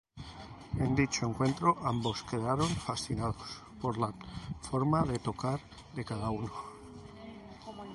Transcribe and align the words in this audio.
En 0.79 0.95
dicho 0.95 1.27
encuentro, 1.27 1.77
ambos 1.83 2.23
quedaron 2.23 2.67
fascinados 2.69 3.61
por 3.79 3.99
la 3.99 4.11
forma 4.61 5.03
de 5.03 5.19
tocar 5.19 5.59
de 5.93 6.03
cada 6.03 6.31
uno. 6.31 6.51